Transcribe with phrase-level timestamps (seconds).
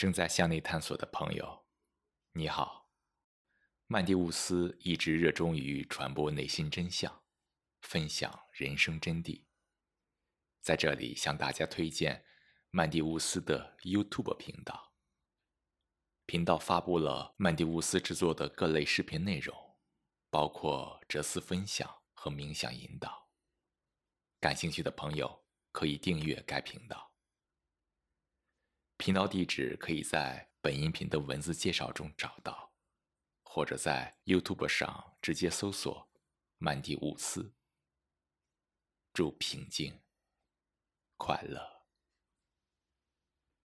[0.00, 1.66] 正在向内探索的朋友，
[2.32, 2.88] 你好。
[3.86, 7.22] 曼蒂乌斯一直热衷于传播内心真相，
[7.82, 9.44] 分享人生真谛。
[10.62, 12.24] 在这里向大家推荐
[12.70, 14.94] 曼蒂乌斯的 YouTube 频道。
[16.24, 19.54] 频道发布了曼蒂乌斯制作的各类视频内容，
[20.30, 23.28] 包括哲思分享和冥想引导。
[24.40, 27.09] 感兴趣的朋友可以订阅该频道。
[29.10, 32.72] 频道地址可以在本音频的文字介绍中找到，
[33.42, 36.08] 或者在 YouTube 上直接搜索
[36.58, 37.52] “曼蒂乌斯”。
[39.12, 39.98] 祝平静、
[41.16, 41.79] 快乐。